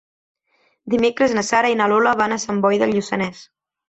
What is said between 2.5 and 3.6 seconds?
Boi de Lluçanès.